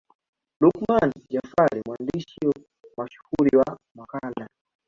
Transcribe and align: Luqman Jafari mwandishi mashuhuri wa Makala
Luqman 0.61 1.09
Jafari 1.33 1.79
mwandishi 1.87 2.39
mashuhuri 2.97 3.51
wa 3.59 3.71
Makala 3.97 4.45